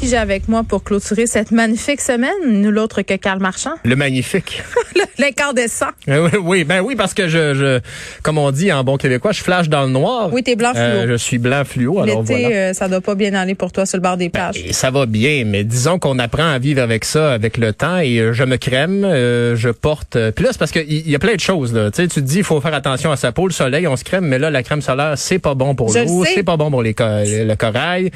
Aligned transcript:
Qui 0.00 0.06
j'ai 0.08 0.16
avec 0.16 0.46
moi 0.46 0.62
pour 0.62 0.84
clôturer 0.84 1.26
cette 1.26 1.50
magnifique 1.50 2.00
semaine, 2.00 2.30
nous 2.46 2.70
l'autre 2.70 3.02
que 3.02 3.14
Karl 3.14 3.40
Marchand. 3.40 3.72
Le 3.84 3.96
magnifique. 3.96 4.62
L'incandescent. 5.18 5.88
Euh, 6.08 6.28
oui, 6.34 6.38
oui, 6.40 6.64
ben 6.64 6.80
oui, 6.82 6.94
parce 6.94 7.14
que 7.14 7.26
je, 7.26 7.54
je, 7.54 7.80
comme 8.22 8.38
on 8.38 8.52
dit 8.52 8.72
en 8.72 8.84
bon 8.84 8.96
québécois, 8.96 9.32
je 9.32 9.42
flash 9.42 9.68
dans 9.68 9.82
le 9.82 9.90
noir. 9.90 10.32
Oui, 10.32 10.44
t'es 10.44 10.54
blanc 10.54 10.70
fluo. 10.72 10.84
Euh, 10.84 11.06
je 11.08 11.14
suis 11.16 11.38
blanc 11.38 11.62
fluo, 11.64 12.04
L'été, 12.04 12.20
voilà. 12.22 12.48
euh, 12.48 12.72
ça 12.74 12.88
doit 12.88 13.00
pas 13.00 13.16
bien 13.16 13.34
aller 13.34 13.56
pour 13.56 13.72
toi 13.72 13.86
sur 13.86 13.96
le 13.98 14.02
bord 14.02 14.16
des 14.16 14.28
plages. 14.28 14.56
Et 14.64 14.72
ça 14.72 14.92
va 14.92 15.04
bien, 15.06 15.42
mais 15.44 15.64
disons 15.64 15.98
qu'on 15.98 16.20
apprend 16.20 16.46
à 16.48 16.60
vivre 16.60 16.80
avec 16.80 17.04
ça 17.04 17.32
avec 17.32 17.56
le 17.56 17.72
temps 17.72 17.98
et 17.98 18.18
euh, 18.20 18.32
je 18.32 18.44
me 18.44 18.56
crème, 18.56 19.00
je 19.02 19.70
porte. 19.70 20.16
Puis 20.36 20.44
là, 20.44 20.50
c'est 20.52 20.58
parce 20.58 20.70
qu'il 20.70 20.92
y, 20.92 21.10
y 21.10 21.14
a 21.16 21.18
plein 21.18 21.34
de 21.34 21.40
choses. 21.40 21.74
Là. 21.74 21.90
Tu 21.90 22.06
te 22.06 22.20
dis, 22.20 22.38
il 22.38 22.44
faut 22.44 22.60
faire 22.60 22.74
attention 22.74 23.10
à 23.10 23.16
sa 23.16 23.32
peau, 23.32 23.48
le 23.48 23.52
soleil, 23.52 23.88
on 23.88 23.96
se 23.96 24.04
crème, 24.04 24.26
mais 24.26 24.38
là, 24.38 24.48
la 24.50 24.62
crème 24.62 24.80
solaire, 24.80 25.14
c'est 25.16 25.40
pas 25.40 25.54
bon 25.54 25.74
pour 25.74 25.92
l'eau, 25.92 26.24
c'est 26.24 26.44
pas 26.44 26.56
bon 26.56 26.70
pour 26.70 26.84
les 26.84 26.94
co- 26.94 27.02
le 27.04 27.54
corail. 27.56 28.12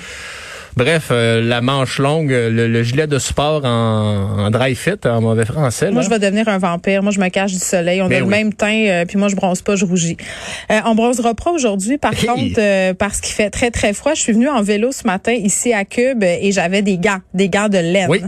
Bref, 0.77 1.09
euh, 1.11 1.43
la 1.43 1.61
manche 1.61 1.99
longue, 1.99 2.31
le, 2.31 2.67
le 2.69 2.83
gilet 2.83 3.07
de 3.07 3.19
sport 3.19 3.65
en, 3.65 4.39
en 4.47 4.51
dry 4.51 4.75
fit, 4.75 4.93
en 5.05 5.21
mauvais 5.21 5.45
français. 5.45 5.91
Moi, 5.91 6.03
je 6.03 6.09
vais 6.11 6.19
devenir 6.19 6.49
un 6.49 6.59
vampire. 6.59 7.03
Moi, 7.03 7.13
je 7.13 7.21
me 7.21 7.29
cache 7.29 7.53
du 7.53 7.59
soleil. 7.59 8.01
On 8.01 8.09
Ben 8.09 8.17
a 8.17 8.19
le 8.21 8.25
oui. 8.25 8.31
même 8.31 8.55
teint, 8.55 8.87
euh, 8.89 9.05
puis 9.05 9.19
moi, 9.19 9.29
je 9.29 9.37
bronze 9.37 9.61
pas, 9.63 9.77
je 9.77 9.85
rougis. 9.85 10.17
Euh, 10.71 10.81
on 10.87 10.95
bronzera 10.95 11.35
pas 11.35 11.51
aujourd'hui, 11.51 11.99
par 11.99 12.13
Hey. 12.15 12.27
contre, 12.27 12.55
euh, 12.59 12.95
parce 12.95 13.21
qu'il 13.21 13.35
fait 13.35 13.51
très, 13.51 13.71
très 13.71 13.93
froid. 13.93 14.15
Je 14.15 14.21
suis 14.21 14.33
venue 14.33 14.49
en 14.49 14.63
vélo 14.63 14.93
ce 14.93 15.07
matin 15.07 15.33
ici 15.33 15.73
à 15.73 15.85
Cube 15.85 16.23
euh, 16.25 16.37
et 16.41 16.53
j'avais 16.53 16.83
des 16.83 16.99
gants, 16.99 17.21
des 17.35 17.49
gants 17.49 17.69
de 17.69 17.79
laine. 17.79 18.09
Oui. 18.09 18.21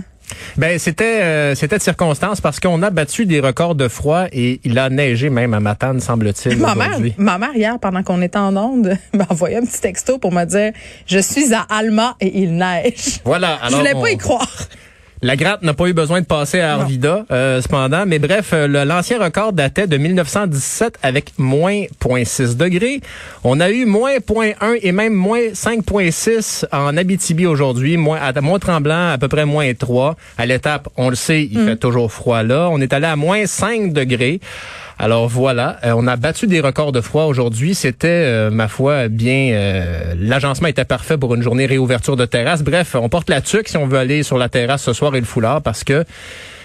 Ben 0.56 0.78
c'était 0.78 1.22
euh, 1.22 1.54
c'était 1.54 1.78
de 1.78 1.82
circonstance 1.82 2.40
parce 2.40 2.60
qu'on 2.60 2.82
a 2.82 2.90
battu 2.90 3.26
des 3.26 3.40
records 3.40 3.74
de 3.74 3.88
froid 3.88 4.24
et 4.32 4.60
il 4.64 4.78
a 4.78 4.88
neigé 4.90 5.30
même 5.30 5.54
à 5.54 5.60
Matane 5.60 6.00
semble-t-il 6.00 6.58
Ma 6.58 6.74
mère, 6.74 6.98
ma 7.18 7.38
mère, 7.38 7.54
hier, 7.54 7.78
pendant 7.78 8.02
qu'on 8.02 8.22
était 8.22 8.38
en 8.38 8.56
onde, 8.56 8.96
m'a 9.12 9.26
envoyé 9.28 9.56
un 9.56 9.64
petit 9.64 9.80
texto 9.80 10.18
pour 10.18 10.32
me 10.32 10.44
dire 10.44 10.72
Je 11.06 11.18
suis 11.18 11.52
à 11.54 11.60
Alma 11.68 12.16
et 12.20 12.42
il 12.42 12.56
neige. 12.56 13.20
Voilà. 13.24 13.58
je 13.68 13.74
voulais 13.76 13.94
on- 13.94 14.02
pas 14.02 14.10
y 14.10 14.16
croire. 14.16 14.68
La 15.24 15.36
gratte 15.36 15.62
n'a 15.62 15.72
pas 15.72 15.86
eu 15.86 15.94
besoin 15.94 16.20
de 16.20 16.26
passer 16.26 16.60
à 16.60 16.74
Arvida, 16.74 17.24
euh, 17.30 17.62
cependant. 17.62 18.04
Mais 18.06 18.18
bref, 18.18 18.50
euh, 18.52 18.84
l'ancien 18.84 19.18
record 19.18 19.54
datait 19.54 19.86
de 19.86 19.96
1917 19.96 20.98
avec 21.02 21.32
moins 21.38 21.84
0.6 21.98 22.58
degrés. 22.58 23.00
On 23.42 23.58
a 23.58 23.70
eu 23.70 23.86
moins 23.86 24.18
0.1 24.18 24.78
et 24.82 24.92
même 24.92 25.14
moins 25.14 25.40
5.6 25.54 26.66
en 26.72 26.94
Abitibi 26.98 27.46
aujourd'hui, 27.46 27.96
moins 27.96 28.18
à 28.18 28.38
Mont-Tremblant 28.38 29.12
à 29.12 29.16
peu 29.16 29.28
près 29.28 29.46
moins 29.46 29.72
3. 29.72 30.14
À 30.36 30.44
l'étape, 30.44 30.90
on 30.98 31.08
le 31.08 31.16
sait, 31.16 31.48
il 31.50 31.58
fait 31.58 31.76
toujours 31.76 32.12
froid 32.12 32.42
là. 32.42 32.68
On 32.70 32.78
est 32.82 32.92
allé 32.92 33.06
à 33.06 33.16
moins 33.16 33.46
5 33.46 33.94
degrés. 33.94 34.40
Alors 35.04 35.28
voilà, 35.28 35.76
euh, 35.84 35.92
on 35.94 36.06
a 36.06 36.16
battu 36.16 36.46
des 36.46 36.60
records 36.60 36.90
de 36.90 37.02
froid 37.02 37.24
aujourd'hui. 37.24 37.74
C'était, 37.74 38.08
euh, 38.08 38.50
ma 38.50 38.68
foi, 38.68 39.08
bien. 39.08 39.50
euh, 39.52 40.14
L'agencement 40.18 40.68
était 40.68 40.86
parfait 40.86 41.18
pour 41.18 41.34
une 41.34 41.42
journée 41.42 41.66
réouverture 41.66 42.16
de 42.16 42.24
terrasse. 42.24 42.62
Bref, 42.62 42.94
on 42.98 43.10
porte 43.10 43.28
la 43.28 43.42
tuque 43.42 43.68
si 43.68 43.76
on 43.76 43.86
veut 43.86 43.98
aller 43.98 44.22
sur 44.22 44.38
la 44.38 44.48
terrasse 44.48 44.80
ce 44.82 44.94
soir 44.94 45.14
et 45.14 45.20
le 45.20 45.26
foulard 45.26 45.60
parce 45.60 45.84
que 45.84 46.04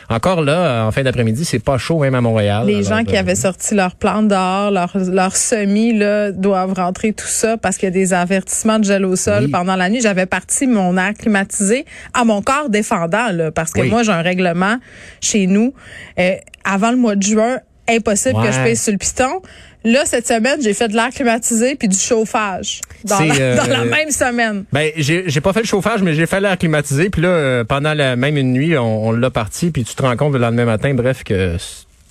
encore 0.09 0.41
là, 0.41 0.85
en 0.87 0.91
fin 0.91 1.03
d'après-midi, 1.03 1.43
c'est 1.43 1.59
pas 1.59 1.77
chaud 1.77 1.99
même 1.99 2.15
à 2.15 2.21
Montréal. 2.21 2.65
Les 2.65 2.81
gens 2.81 3.03
qui 3.03 3.17
euh, 3.17 3.19
avaient 3.19 3.35
sorti 3.35 3.75
leurs 3.75 3.95
plantes 3.95 4.29
dehors, 4.29 4.71
leurs 4.71 4.95
leur 5.11 5.35
semis, 5.35 5.93
là, 5.97 6.31
doivent 6.31 6.73
rentrer 6.73 7.11
tout 7.11 7.27
ça 7.27 7.57
parce 7.57 7.75
qu'il 7.75 7.87
y 7.87 7.91
a 7.91 7.91
des 7.91 8.13
avertissements 8.13 8.79
de 8.79 8.85
gel 8.85 9.03
au 9.05 9.17
sol 9.17 9.43
Oui. 9.43 9.51
pendant 9.51 9.75
la 9.75 9.89
nuit. 9.89 9.99
J'avais 10.01 10.25
parti 10.25 10.65
mon 10.65 10.95
air 10.97 11.13
climatisé 11.13 11.83
à 12.13 12.23
mon 12.23 12.41
corps 12.41 12.69
défendant, 12.69 13.31
là, 13.33 13.51
parce 13.51 13.71
que 13.73 13.81
Oui. 13.81 13.89
moi, 13.89 14.03
j'ai 14.03 14.13
un 14.13 14.21
règlement 14.21 14.77
chez 15.19 15.45
nous. 15.45 15.73
Euh, 16.17 16.35
avant 16.63 16.91
le 16.91 16.97
mois 16.97 17.15
de 17.15 17.23
juin, 17.23 17.57
impossible 17.89 18.41
que 18.41 18.51
je 18.51 18.59
pèse 18.63 18.81
sur 18.81 18.91
le 18.91 18.97
piston. 18.97 19.41
Là, 19.85 20.01
cette 20.05 20.27
semaine, 20.27 20.61
j'ai 20.61 20.73
fait 20.73 20.89
de 20.89 20.93
l'air 20.93 21.09
climatisé 21.09 21.75
puis 21.75 21.87
du 21.87 21.97
chauffage 21.97 22.81
dans, 23.05 23.19
la, 23.21 23.33
euh, 23.35 23.55
dans 23.55 23.67
la 23.69 23.85
même 23.85 24.11
semaine. 24.11 24.65
Ben, 24.73 24.91
j'ai 24.97 25.41
pas 25.41 25.53
fait 25.53 25.61
le 25.61 25.65
chauffage, 25.67 26.01
mais 26.01 26.13
j'ai 26.13 26.25
fait 26.25 26.41
l'air 26.41 26.57
climatisé. 26.57 27.09
Puis 27.09 27.21
là, 27.21 27.29
euh, 27.29 27.63
pendant 27.63 27.93
la 27.93 28.17
même 28.17 28.35
une 28.35 28.51
nuit, 28.51 28.77
on, 28.77 29.07
on 29.07 29.11
l'a 29.11 29.29
parti. 29.29 29.71
Puis 29.71 29.85
tu 29.85 29.95
te 29.95 30.01
rends 30.01 30.17
compte 30.17 30.33
le 30.33 30.39
lendemain 30.39 30.65
matin, 30.65 30.93
bref, 30.93 31.23
que 31.23 31.55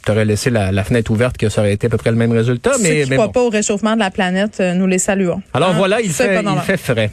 tu 0.06 0.11
aurais 0.11 0.25
laissé 0.25 0.49
la, 0.49 0.72
la 0.72 0.83
fenêtre 0.84 1.11
ouverte, 1.11 1.37
que 1.37 1.50
ça 1.50 1.61
aurait 1.61 1.75
été 1.75 1.89
à 1.89 1.91
peu 1.91 1.99
près 1.99 2.10
le 2.10 2.16
même 2.16 2.33
résultat. 2.33 2.72
Ceux 2.75 2.83
Mais, 2.83 3.03
qui 3.05 3.10
mais 3.10 3.16
croient 3.16 3.27
bon. 3.27 3.33
pas 3.33 3.43
au 3.43 3.50
réchauffement 3.50 3.95
de 3.95 3.99
la 4.00 4.10
planète, 4.10 4.56
euh, 4.60 4.72
nous 4.72 4.87
les 4.87 4.99
saluons. 4.99 5.43
Alors 5.53 5.71
Hein? 5.71 5.75
voilà, 5.77 6.00
il 6.00 6.10
fait, 6.10 6.41
il 6.43 6.60
fait 6.62 6.77
frais. 6.78 7.10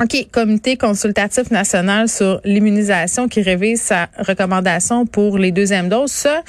OK, 0.00 0.28
comité 0.30 0.76
consultatif 0.76 1.50
national 1.50 2.08
sur 2.08 2.40
l'immunisation 2.44 3.26
qui 3.26 3.42
révise 3.42 3.82
sa 3.82 4.06
recommandation 4.16 5.06
pour 5.06 5.38
les 5.38 5.50
deuxièmes 5.50 5.88
doses. 5.88 6.12
Ça, 6.12 6.42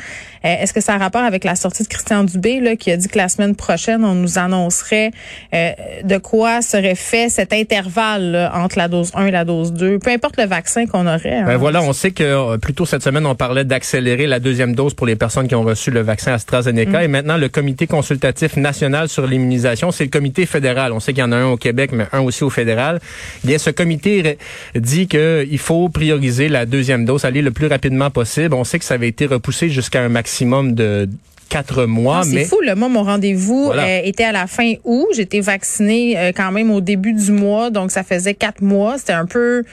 euh, 0.46 0.56
est-ce 0.62 0.72
que 0.72 0.82
ça 0.82 0.94
a 0.94 0.98
rapport 1.00 1.24
avec 1.24 1.44
la 1.44 1.56
sortie 1.56 1.82
de 1.82 1.88
Christian 1.88 2.24
Dubé 2.24 2.60
là, 2.60 2.76
qui 2.76 2.92
a 2.92 2.98
dit 2.98 3.08
que 3.08 3.18
la 3.18 3.28
semaine 3.28 3.56
prochaine, 3.56 4.06
on 4.06 4.14
nous 4.14 4.38
annoncerait 4.38 5.10
euh, 5.56 5.72
de 6.04 6.18
quoi 6.20 6.62
serait 6.62 6.94
fait 6.94 7.30
cet 7.30 7.52
intervalle 7.52 8.32
là, 8.34 8.52
entre 8.54 8.78
la 8.78 8.88
dose 8.88 9.12
1 9.16 9.26
et 9.26 9.32
la 9.32 9.46
dose 9.46 9.74
2, 9.74 9.98
peu 9.98 10.12
importe 10.12 10.38
le 10.38 10.46
vaccin 10.46 10.86
qu'on 10.86 11.08
aurait. 11.08 11.40
hein. 11.40 11.46
Ben 11.48 11.58
voilà, 11.58 11.82
on 11.82 11.92
sait 11.92 12.12
que 12.12 12.24
euh, 12.24 12.58
plus 12.60 12.76
tôt 12.76 12.86
cette 12.86 13.02
semaine, 13.02 13.26
on 13.26 13.34
parlait 13.34 13.66
d'accélérer 13.66 14.28
la 14.28 14.40
deuxième 14.40 14.76
dose 14.76 14.94
pour 14.94 15.08
les 15.08 15.16
personnes 15.16 15.48
qui 15.48 15.56
ont 15.56 15.64
reçu 15.64 15.90
le 15.90 16.02
vaccin 16.02 16.34
AstraZeneca. 16.34 17.04
Et 17.04 17.08
maintenant, 17.08 17.38
le 17.38 17.50
comité 17.50 17.88
consultatif 17.88 18.58
national 18.58 19.10
sur 19.10 19.26
l'immunisation, 19.26 19.90
c'est 19.90 20.04
le 20.04 20.12
comité 20.12 20.46
fédéral. 20.46 20.94
On 20.94 21.00
sait 21.00 21.14
qu'il 21.14 21.22
y 21.22 21.26
en 21.26 21.32
a 21.32 21.38
un 21.38 21.48
au 21.48 21.58
Québec, 21.58 21.90
mais 21.94 22.06
un 22.14 22.20
aussi 22.20 22.44
au 22.44 22.52
fédéral. 22.52 23.00
Eh 23.44 23.48
Bien, 23.48 23.58
ce 23.58 23.70
comité 23.70 24.38
dit 24.76 25.08
qu'il 25.08 25.58
faut 25.60 25.90
prioriser 25.90 26.50
la 26.50 26.66
deuxième 26.66 27.06
dose, 27.06 27.26
aller 27.26 27.42
le 27.42 27.52
plus 27.52 27.68
rapidement 27.68 28.10
possible. 28.10 28.54
On 28.54 28.64
sait 28.64 28.80
que 28.80 28.86
ça 28.86 28.96
avait 28.96 29.08
été 29.08 29.26
repoussé 29.26 29.70
jusqu'à 29.70 30.02
un 30.02 30.10
maximum 30.10 30.74
de 30.74 31.08
quatre 31.50 31.86
mois, 31.86 32.20
Ah, 32.22 32.24
c'est 32.26 32.36
mais 32.36 32.46
fou, 32.46 32.60
là. 32.62 32.76
Moi, 32.76 32.90
mon 32.90 33.02
rendez-vous 33.04 33.66
Voilà. 33.66 33.84
euh, 33.86 34.02
était 34.04 34.24
à 34.26 34.32
la 34.32 34.46
fin 34.46 34.74
août. 34.84 35.08
J'étais 35.16 35.40
vaccinée 35.40 36.16
euh, 36.16 36.32
quand 36.36 36.52
même 36.52 36.70
au 36.70 36.80
début 36.82 37.14
du 37.14 37.32
mois, 37.32 37.72
donc 37.72 37.90
ça 37.92 38.04
faisait 38.04 38.36
quatre 38.36 38.62
mois. 38.62 38.98
C'était 39.00 39.14
un 39.14 39.26
peu... 39.26 39.64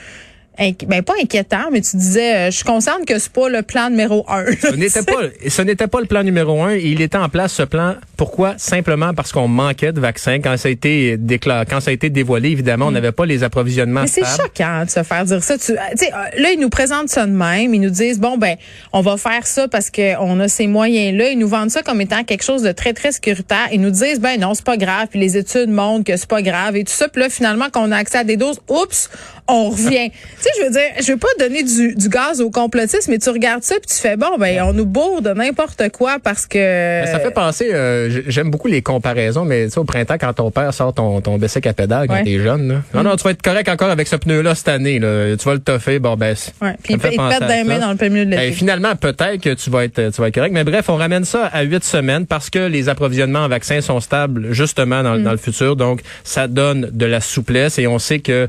inqui- 0.59 0.85
Ben, 0.87 1.01
pas 1.03 1.13
inquiétant, 1.21 1.69
mais 1.71 1.81
tu 1.81 1.97
disais, 1.97 2.35
euh, 2.35 2.45
je 2.51 2.55
suis 2.57 2.65
consciente 2.65 3.05
que 3.05 3.17
c'est 3.19 3.31
pas 3.31 3.49
le 3.49 3.61
plan 3.61 3.89
numéro 3.89 4.25
un. 4.29 4.45
Ce 4.61 4.75
n'était 4.75 5.03
pas, 5.03 5.21
ce 5.47 5.61
n'était 5.61 5.87
pas 5.87 5.99
le 5.99 6.05
plan 6.07 6.23
numéro 6.23 6.61
un. 6.63 6.73
Il 6.75 7.01
était 7.01 7.17
en 7.17 7.29
place 7.29 7.53
ce 7.53 7.63
plan. 7.63 7.95
Pourquoi? 8.15 8.55
Simplement 8.57 9.13
parce 9.13 9.31
qu'on 9.31 9.47
manquait 9.47 9.91
de 9.91 9.99
vaccins 9.99 10.39
quand 10.39 10.57
ça 10.57 10.67
a 10.69 10.71
été 10.71 11.17
déclaré, 11.17 11.65
quand 11.69 11.79
ça 11.79 11.91
a 11.91 11.93
été 11.93 12.09
dévoilé. 12.09 12.49
Évidemment, 12.49 12.87
on 12.87 12.91
n'avait 12.91 13.11
pas 13.11 13.25
les 13.25 13.43
approvisionnements. 13.43 14.01
Mm. 14.01 14.09
Mais 14.15 14.23
c'est 14.25 14.41
choquant 14.41 14.85
de 14.85 14.89
se 14.89 15.03
faire 15.03 15.25
dire 15.25 15.43
ça. 15.43 15.57
Tu, 15.57 15.71
euh, 15.73 15.75
euh, 15.75 16.07
là, 16.41 16.51
ils 16.53 16.59
nous 16.59 16.69
présentent 16.69 17.09
ça 17.09 17.25
de 17.25 17.31
même. 17.31 17.73
Ils 17.73 17.81
nous 17.81 17.89
disent, 17.89 18.19
bon, 18.19 18.37
ben, 18.37 18.55
on 18.93 19.01
va 19.01 19.17
faire 19.17 19.45
ça 19.45 19.67
parce 19.67 19.91
qu'on 19.91 20.39
a 20.39 20.47
ces 20.47 20.67
moyens-là. 20.67 21.29
Ils 21.29 21.37
nous 21.39 21.47
vendent 21.47 21.71
ça 21.71 21.83
comme 21.83 22.01
étant 22.01 22.23
quelque 22.23 22.43
chose 22.43 22.63
de 22.63 22.71
très, 22.71 22.93
très 22.93 23.11
sécuritaire. 23.11 23.67
Ils 23.71 23.81
nous 23.81 23.91
disent, 23.91 24.19
ben 24.19 24.39
non, 24.39 24.53
c'est 24.53 24.65
pas 24.65 24.77
grave. 24.77 25.07
Puis 25.11 25.19
les 25.19 25.37
études 25.37 25.69
montrent 25.69 26.03
que 26.05 26.17
c'est 26.17 26.27
pas 26.27 26.41
grave 26.41 26.75
et 26.75 26.83
tout 26.83 26.93
ça. 26.93 27.07
Puis 27.07 27.21
là, 27.21 27.29
finalement, 27.29 27.65
quand 27.71 27.87
on 27.87 27.91
a 27.91 27.97
accès 27.97 28.17
à 28.19 28.23
des 28.23 28.37
doses, 28.37 28.59
oups, 28.67 29.09
on 29.47 29.69
revient. 29.69 30.11
sais, 30.47 30.59
je 30.61 30.65
veux 30.65 30.71
dire, 30.71 30.81
je 31.01 31.11
veux 31.11 31.17
pas 31.17 31.27
donner 31.39 31.63
du, 31.63 31.95
du 31.95 32.09
gaz 32.09 32.41
au 32.41 32.49
complotisme, 32.49 33.11
mais 33.11 33.17
tu 33.19 33.29
regardes 33.29 33.63
ça 33.63 33.75
puis 33.75 33.87
tu 33.87 33.95
fais, 34.01 34.15
bon, 34.17 34.37
ben, 34.39 34.61
on 34.63 34.73
nous 34.73 34.85
bourre 34.85 35.21
de 35.21 35.29
n'importe 35.31 35.89
quoi 35.89 36.17
parce 36.23 36.45
que... 36.45 36.57
Mais 36.57 37.07
Ça 37.11 37.19
fait 37.19 37.31
penser, 37.31 37.69
euh, 37.73 38.21
j'aime 38.27 38.49
beaucoup 38.51 38.67
les 38.67 38.81
comparaisons, 38.81 39.45
mais 39.45 39.65
tu 39.65 39.71
sais, 39.71 39.79
au 39.79 39.83
printemps, 39.83 40.17
quand 40.19 40.33
ton 40.33 40.51
père 40.51 40.73
sort 40.73 40.93
ton, 40.93 41.21
ton 41.21 41.37
bicycle 41.37 41.67
à 41.69 41.73
pédale 41.73 42.07
quand 42.07 42.13
Ouais. 42.15 42.23
t'es 42.23 42.39
jeune, 42.39 42.67
là. 42.67 42.81
non, 42.93 43.03
non, 43.03 43.15
tu 43.15 43.23
vas 43.23 43.31
être 43.31 43.41
correct 43.41 43.69
encore 43.69 43.89
avec 43.89 44.07
ce 44.07 44.15
pneu-là 44.15 44.55
cette 44.55 44.69
année. 44.69 44.99
Là. 44.99 45.35
Tu 45.37 45.45
vas 45.45 45.53
le 45.53 45.59
toffer, 45.59 45.99
bon 45.99 46.15
ben. 46.15 46.35
Ouais. 46.61 46.75
Puis 46.83 46.93
il, 46.93 46.95
il 46.95 46.99
pète 46.99 47.11
les 47.49 47.63
mains 47.63 47.79
dans 47.79 47.95
le 47.99 48.09
milieu 48.09 48.25
de 48.25 48.31
Ben, 48.31 48.39
l'été. 48.39 48.51
finalement, 48.53 48.95
peut-être 48.95 49.41
que 49.41 49.53
tu 49.53 49.69
vas 49.69 49.83
être 49.83 50.09
tu 50.11 50.21
vas 50.21 50.27
être 50.29 50.33
correct. 50.35 50.51
Mais 50.53 50.63
bref, 50.63 50.89
on 50.89 50.95
ramène 50.95 51.25
ça 51.25 51.45
à 51.47 51.61
huit 51.63 51.83
semaines 51.83 52.25
parce 52.25 52.49
que 52.49 52.59
les 52.59 52.89
approvisionnements 52.89 53.39
en 53.45 53.47
vaccins 53.49 53.81
sont 53.81 53.99
stables 53.99 54.51
justement 54.53 55.03
dans, 55.03 55.17
dans 55.17 55.31
le 55.31 55.37
futur. 55.37 55.75
Donc, 55.75 56.01
ça 56.23 56.47
donne 56.47 56.89
de 56.91 57.05
la 57.05 57.21
souplesse 57.21 57.77
et 57.79 57.87
on 57.87 57.99
sait 57.99 58.19
que 58.19 58.47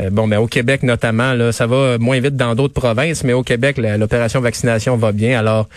euh, 0.00 0.10
bon, 0.10 0.26
ben 0.28 0.38
au 0.38 0.46
Québec 0.46 0.82
notamment, 0.82 1.34
là, 1.40 1.52
ça 1.52 1.66
va 1.66 1.98
moins 1.98 2.20
vite 2.20 2.36
dans 2.36 2.54
d'autres 2.54 2.74
provinces, 2.74 3.24
mais 3.24 3.32
au 3.32 3.42
Québec, 3.42 3.78
l'opération 3.78 4.40
vaccination 4.40 4.96
va 4.96 5.12
bien. 5.12 5.38
Alors, 5.38 5.68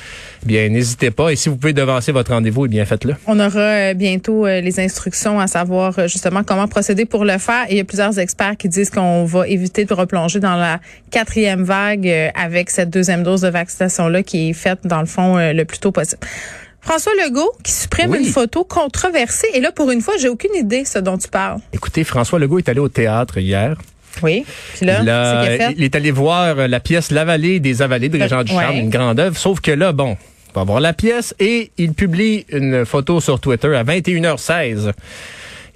bien, 0.45 0.69
n'hésitez 0.69 1.11
pas. 1.11 1.29
Et 1.31 1.35
si 1.35 1.49
vous 1.49 1.55
pouvez 1.57 1.73
devancer 1.73 2.11
votre 2.11 2.31
rendez-vous, 2.31 2.65
eh 2.65 2.69
bien 2.69 2.85
faites-le. 2.85 3.15
On 3.27 3.39
aura 3.39 3.59
euh, 3.59 3.93
bientôt 3.93 4.45
euh, 4.45 4.61
les 4.61 4.79
instructions 4.79 5.39
à 5.39 5.47
savoir 5.47 5.97
euh, 5.97 6.07
justement 6.07 6.43
comment 6.43 6.67
procéder 6.67 7.05
pour 7.05 7.25
le 7.25 7.37
faire. 7.37 7.65
Et 7.69 7.73
il 7.73 7.77
y 7.77 7.81
a 7.81 7.85
plusieurs 7.85 8.19
experts 8.19 8.57
qui 8.57 8.69
disent 8.69 8.89
qu'on 8.89 9.25
va 9.25 9.47
éviter 9.47 9.85
de 9.85 9.93
replonger 9.93 10.39
dans 10.39 10.55
la 10.55 10.79
quatrième 11.11 11.63
vague 11.63 12.07
avec 12.35 12.69
cette 12.69 12.89
deuxième 12.89 13.23
dose 13.23 13.41
de 13.41 13.49
vaccination-là 13.49 14.23
qui 14.23 14.49
est 14.49 14.53
faite 14.53 14.79
dans 14.85 14.99
le 14.99 15.05
fond 15.05 15.37
le 15.37 15.63
plus 15.63 15.79
tôt 15.79 15.91
possible. 15.91 16.21
François 16.81 17.13
Legault 17.23 17.53
qui 17.63 17.71
supprime 17.71 18.11
Oui. 18.11 18.19
une 18.19 18.25
photo 18.25 18.65
controversée. 18.65 19.47
Et 19.53 19.61
là, 19.61 19.71
pour 19.71 19.89
une 19.91 20.01
fois, 20.01 20.15
j'ai 20.19 20.27
aucune 20.27 20.53
idée 20.55 20.83
ce 20.83 20.99
dont 20.99 21.17
tu 21.17 21.29
parles. 21.29 21.59
Écoutez, 21.71 22.03
François 22.03 22.39
Legault 22.39 22.57
est 22.59 22.67
allé 22.67 22.79
au 22.81 22.89
théâtre 22.89 23.37
hier. 23.37 23.77
Oui. 24.21 24.45
Puis 24.75 24.85
là, 24.85 25.71
Il, 25.75 25.83
est 25.83 25.95
allé 25.95 26.11
voir 26.11 26.59
euh, 26.59 26.67
la 26.67 26.79
pièce 26.79 27.11
La 27.11 27.25
vallée 27.25 27.59
des 27.59 27.81
avalées 27.81 28.09
de 28.09 28.19
Régent 28.21 28.43
Ouais. 28.55 28.79
une 28.79 28.89
grande 28.89 29.19
œuvre. 29.19 29.37
Sauf 29.37 29.59
que 29.59 29.71
là, 29.71 29.91
bon, 29.91 30.15
on 30.55 30.59
va 30.59 30.65
voir 30.65 30.79
la 30.79 30.93
pièce 30.93 31.33
et 31.39 31.71
il 31.77 31.93
publie 31.93 32.45
une 32.49 32.85
photo 32.85 33.19
sur 33.19 33.39
Twitter 33.39 33.75
à 33.75 33.83
21h16. 33.83 34.91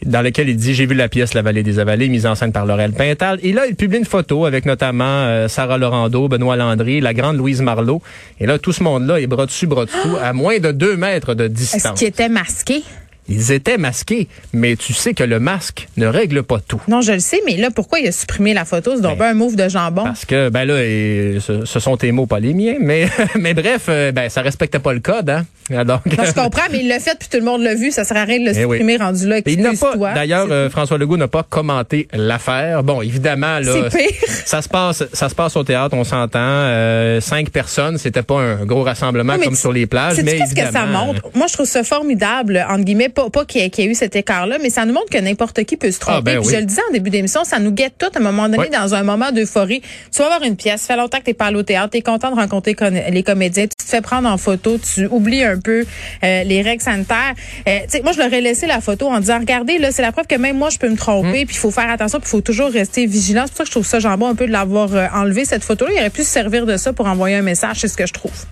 dans 0.06 0.22
lequel 0.22 0.48
il 0.50 0.56
dit 0.58 0.76
j'ai 0.76 0.86
vu 0.86 0.94
la 0.94 1.10
pièce 1.10 1.34
La 1.34 1.42
Vallée 1.42 1.64
des 1.64 1.80
Avalées 1.80 2.08
mise 2.08 2.28
en 2.28 2.36
scène 2.36 2.52
par 2.52 2.68
Laurel 2.68 2.92
Pintal 2.94 3.40
et 3.42 3.52
là 3.52 3.66
il 3.68 3.76
publie 3.76 3.98
une 3.98 4.06
photo 4.06 4.46
avec 4.46 4.68
notamment 4.68 5.04
euh, 5.26 5.48
Sarah 5.48 5.80
Laurando, 5.80 6.28
Benoît 6.28 6.56
Landry, 6.56 7.02
la 7.02 7.16
grande 7.16 7.38
Louise 7.38 7.64
Marlot 7.64 8.04
et 8.40 8.46
là 8.46 8.60
tout 8.60 8.72
ce 8.74 8.84
monde 8.84 9.08
là 9.08 9.20
est 9.20 9.26
bras 9.26 9.48
dessus 9.48 9.66
bras 9.66 9.86
dessous 9.86 10.16
à 10.22 10.34
moins 10.34 10.60
de 10.60 10.72
deux 10.72 10.96
mètres 10.98 11.34
de 11.34 11.48
distance. 11.48 11.84
Est-ce 11.86 11.94
qu'il 11.94 12.08
était 12.10 12.30
masqué? 12.30 12.84
Ils 13.30 13.52
étaient 13.52 13.78
masqués, 13.78 14.28
mais 14.54 14.76
tu 14.76 14.94
sais 14.94 15.14
que 15.14 15.24
le 15.24 15.40
masque 15.40 15.88
ne 15.98 16.08
règle 16.08 16.44
pas 16.44 16.60
tout. 16.60 16.82
Non, 16.88 17.02
je 17.02 17.14
le 17.14 17.20
sais, 17.20 17.42
mais 17.46 17.58
là, 17.58 17.70
pourquoi 17.72 18.00
il 18.00 18.08
a 18.08 18.12
supprimé 18.12 18.54
la 18.54 18.66
photo? 18.66 18.96
C'est 18.96 19.02
donc 19.02 19.18
ben, 19.18 19.28
un 19.28 19.34
move 19.34 19.56
de 19.56 19.68
jambon. 19.68 20.04
Parce 20.04 20.26
que, 20.26 20.50
ben 20.50 20.66
là, 20.66 20.84
et, 20.84 21.38
ce, 21.40 21.66
ce, 21.66 21.80
sont 21.80 21.98
tes 21.98 22.12
mots, 22.12 22.26
pas 22.26 22.40
les 22.40 22.54
miens, 22.54 22.78
mais, 22.80 23.08
mais 23.36 23.54
bref, 23.54 23.86
euh, 23.90 24.12
ben, 24.12 24.30
ça 24.30 24.42
respectait 24.42 24.80
pas 24.80 24.94
le 24.94 25.00
code, 25.00 25.30
hein. 25.30 25.46
Donc, 25.70 26.06
non, 26.06 26.24
je 26.24 26.32
comprends, 26.36 26.64
mais 26.72 26.80
il 26.80 26.88
l'a 26.88 27.00
fait, 27.00 27.18
puis 27.20 27.28
tout 27.30 27.38
le 27.38 27.44
monde 27.44 27.62
l'a 27.62 27.76
vu. 27.76 27.92
Ça 27.92 28.04
sert 28.04 28.18
à 28.18 28.24
rien 28.24 28.40
de 28.40 28.46
le 28.46 28.52
eh 28.52 28.62
supprimer 28.62 28.94
oui. 28.94 29.04
rendu 29.04 29.28
là. 29.28 29.40
Il 29.46 29.62
n'a 29.62 29.72
pas, 29.74 30.14
d'ailleurs, 30.14 30.48
euh, 30.50 30.70
François 30.70 30.98
Legault 30.98 31.18
n'a 31.18 31.28
pas 31.28 31.44
commenté 31.44 32.08
l'affaire. 32.14 32.84
Bon, 32.84 33.02
évidemment, 33.02 33.60
là. 33.60 33.90
Ça 34.46 34.62
se 34.62 34.70
passe, 34.70 35.04
ça 35.12 35.28
se 35.28 35.36
passe 35.36 35.56
au 35.58 35.64
théâtre, 35.64 35.96
on 35.96 36.04
s'entend. 36.04 36.40
Euh, 36.40 37.20
cinq 37.20 37.50
personnes, 37.50 37.98
c'était 37.98 38.22
pas 38.22 38.40
un 38.40 38.66
gros 38.66 38.84
rassemblement 38.84 39.34
oui, 39.38 39.44
comme 39.44 39.56
sur 39.56 39.74
les 39.74 39.88
plages, 39.88 40.22
mais 40.24 40.38
qu'est-ce 40.38 40.56
que 40.56 40.72
ça 40.72 40.86
montre? 40.86 41.22
Moi, 41.36 41.48
je 41.48 41.54
trouve 41.54 41.66
ça 41.66 41.84
formidable, 41.84 42.66
entre 42.70 42.84
guillemets, 42.84 43.10
pas, 43.18 43.32
pas 43.32 43.46
qu'il 43.46 43.64
y, 43.64 43.72
qu 43.72 43.82
y, 43.82 43.88
a 43.88 43.90
eu 43.90 43.96
cet 43.96 44.16
écart-là, 44.16 44.58
mais 44.62 44.70
ça 44.70 44.86
nous 44.86 44.94
montre 44.94 45.10
que 45.10 45.18
n'importe 45.18 45.64
qui 45.64 45.76
peut 45.76 45.90
se 45.90 46.00
tromper. 46.00 46.18
Ah, 46.18 46.22
ben 46.22 46.40
puis 46.40 46.50
oui. 46.50 46.54
je 46.54 46.60
le 46.60 46.66
disais 46.66 46.82
en 46.88 46.94
début 46.94 47.10
d'émission, 47.10 47.44
ça 47.44 47.58
nous 47.58 47.72
guette 47.72 47.96
tout 47.98 48.06
à 48.14 48.20
un 48.20 48.22
moment 48.22 48.48
donné 48.48 48.70
dans 48.70 48.94
un 48.94 49.02
moment 49.02 49.32
d'euphorie. 49.32 49.82
Tu 50.12 50.20
vas 50.20 50.26
avoir 50.26 50.44
une 50.44 50.56
pièce, 50.56 50.82
ça 50.82 50.94
fait 50.94 51.00
longtemps 51.00 51.18
que 51.18 51.24
t'es 51.24 51.34
pas 51.34 51.46
allé 51.46 51.58
au 51.58 51.64
théâtre, 51.64 51.90
t'es 51.90 52.04
content 52.04 52.30
de 52.30 52.36
rencontrer 52.36 52.76
les 53.10 53.24
comédiens, 53.24 53.64
tu 53.64 53.84
te 53.84 53.90
fais 53.90 54.02
prendre 54.02 54.30
en 54.30 54.38
photo, 54.38 54.78
tu 54.78 55.08
oublies 55.08 55.44
un 55.44 55.60
peu 55.60 55.84
euh, 56.24 56.44
les 56.44 56.62
règles 56.62 56.84
sanitaires. 56.84 57.34
Euh, 57.68 57.80
moi, 58.04 58.12
je 58.12 58.20
leur 58.20 58.32
ai 58.32 58.42
laissé 58.42 58.68
la 58.68 58.82
photo 58.82 59.08
en 59.08 59.20
disant, 59.20 59.40
regardez, 59.40 59.80
là, 59.80 59.92
c'est 59.92 60.04
la 60.04 60.12
preuve 60.12 60.28
que 60.28 60.36
même 60.36 60.58
moi, 60.58 60.70
je 60.70 60.78
peux 60.78 60.90
me 60.90 60.98
tromper, 60.98 61.44
mmh. 61.44 61.48
puis 61.48 61.56
il 61.56 61.60
faut 61.60 61.72
faire 61.72 61.90
attention, 61.90 62.20
puis 62.20 62.28
il 62.28 62.32
faut 62.32 62.42
toujours 62.42 62.70
rester 62.70 63.08
vigilant. 63.08 63.46
C'est 63.46 63.52
pour 63.52 63.58
ça 63.58 63.64
que 63.64 63.70
je 63.70 63.72
trouve 63.72 63.88
ça 63.88 64.00
jambon 64.00 64.28
un 64.28 64.36
peu 64.36 64.46
de 64.46 64.52
l'avoir 64.52 64.94
euh, 64.94 65.08
enlevé, 65.12 65.44
cette 65.46 65.64
photo-là. 65.64 65.92
Il 65.96 66.00
aurait 66.00 66.10
pu 66.12 66.24
se 66.24 66.30
servir 66.30 66.68
de 66.68 66.78
ça 66.78 66.94
pour 66.94 67.08
envoyer 67.08 67.36
un 67.36 67.42
message, 67.42 67.78
c'est 67.80 67.88
ce 67.88 67.98
que 67.98 68.06
je 68.06 68.14
trouve. 68.14 68.46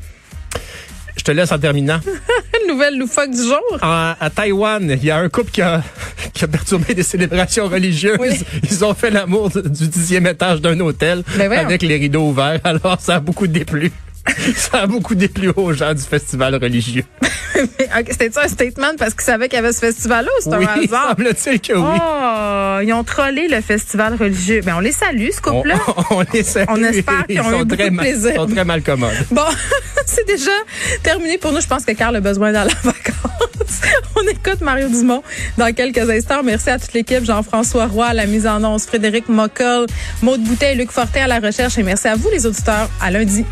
Je 1.17 1.23
te 1.23 1.31
laisse 1.31 1.51
en 1.51 1.59
terminant. 1.59 1.99
Nouvelle 2.67 2.97
loufoque 2.97 3.31
du 3.31 3.43
jour. 3.43 3.61
À, 3.81 4.17
à 4.19 4.29
Taïwan, 4.29 4.89
il 4.89 5.03
y 5.05 5.11
a 5.11 5.17
un 5.17 5.29
couple 5.29 5.51
qui 5.51 5.61
a, 5.61 5.81
qui 6.33 6.43
a 6.43 6.47
perturbé 6.47 6.93
des 6.93 7.03
célébrations 7.03 7.67
religieuses. 7.67 8.17
Oui. 8.19 8.29
Ils 8.69 8.83
ont 8.83 8.93
fait 8.93 9.11
l'amour 9.11 9.49
du 9.49 9.87
dixième 9.87 10.25
étage 10.27 10.61
d'un 10.61 10.79
hôtel 10.79 11.23
ben 11.37 11.51
avec 11.51 11.81
les 11.83 11.97
rideaux 11.97 12.29
ouverts. 12.29 12.59
Alors, 12.63 12.97
ça 12.99 13.15
a 13.15 13.19
beaucoup 13.19 13.47
déplu. 13.47 13.91
ça 14.55 14.81
a 14.81 14.87
beaucoup 14.87 15.15
déplu 15.15 15.51
aux 15.55 15.73
gens 15.73 15.93
du 15.93 16.01
festival 16.01 16.55
religieux. 16.55 17.03
C'était 18.09 18.31
ça 18.31 18.43
un 18.43 18.47
statement 18.47 18.95
parce 18.97 19.13
qu'ils 19.13 19.23
savaient 19.23 19.47
qu'il 19.47 19.57
y 19.57 19.59
avait 19.59 19.71
ce 19.71 19.79
festival-là 19.79 20.29
ou 20.39 20.41
c'est 20.43 20.55
oui, 20.57 20.65
un 20.65 20.83
hasard? 20.83 21.15
semble-t-il 21.17 21.61
que 21.61 21.73
oui. 21.73 21.99
Oh, 22.01 22.79
ils 22.83 22.93
ont 22.93 23.03
trollé 23.03 23.47
le 23.47 23.61
festival 23.61 24.15
religieux. 24.15 24.61
Ben, 24.63 24.75
on 24.77 24.79
les 24.79 24.91
salue, 24.91 25.29
ce 25.31 25.41
couple-là. 25.41 25.75
On, 26.09 26.17
on, 26.17 26.25
les 26.33 26.43
salue. 26.43 26.65
On 26.69 26.83
espère 26.83 27.25
qu'ils 27.27 27.41
ont 27.41 27.61
eu 27.61 27.65
de 27.65 27.75
plaisir. 27.75 28.31
Ils 28.31 28.35
sont 28.35 28.47
très 28.47 28.65
mal 28.65 28.81
commodes. 28.81 29.13
Bon, 29.31 29.43
c'est 30.05 30.25
déjà 30.27 30.51
terminé 31.03 31.37
pour 31.37 31.51
nous. 31.51 31.61
Je 31.61 31.67
pense 31.67 31.85
que 31.85 31.91
Carl 31.93 32.15
a 32.15 32.21
besoin 32.21 32.51
d'aller 32.51 32.73
en 32.83 32.87
vacances. 32.87 33.81
On 34.15 34.21
écoute 34.27 34.61
Mario 34.61 34.89
Dumont 34.89 35.23
dans 35.57 35.73
quelques 35.73 36.09
instants. 36.09 36.43
Merci 36.43 36.69
à 36.69 36.79
toute 36.79 36.93
l'équipe. 36.93 37.23
Jean-François 37.23 37.87
Roy 37.87 38.07
à 38.07 38.13
la 38.13 38.25
mise 38.25 38.47
en 38.47 38.63
once, 38.63 38.85
Frédéric 38.85 39.29
Mockel, 39.29 39.85
Maude 40.21 40.41
Boutet 40.41 40.73
et 40.73 40.75
Luc 40.75 40.91
Fortin 40.91 41.23
à 41.23 41.27
la 41.27 41.39
recherche. 41.39 41.77
Et 41.77 41.83
merci 41.83 42.07
à 42.07 42.15
vous, 42.15 42.29
les 42.29 42.45
auditeurs. 42.45 42.89
À 43.01 43.11
lundi. 43.11 43.45